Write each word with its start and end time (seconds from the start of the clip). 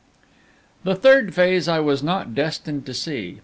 The 0.83 0.95
third 0.95 1.35
phase 1.35 1.67
I 1.67 1.79
was 1.79 2.01
not 2.01 2.33
destined 2.33 2.87
to 2.87 2.93
see. 2.95 3.37